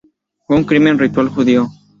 [0.47, 1.67] Fue un crimen ritual judío.